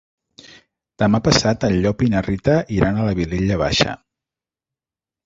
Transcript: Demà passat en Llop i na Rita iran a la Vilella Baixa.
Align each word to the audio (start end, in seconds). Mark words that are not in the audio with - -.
Demà 1.01 1.19
passat 1.27 1.67
en 1.69 1.75
Llop 1.83 2.01
i 2.05 2.09
na 2.13 2.23
Rita 2.29 2.55
iran 2.79 2.97
a 2.97 3.05
la 3.09 3.13
Vilella 3.21 3.59
Baixa. 3.63 3.95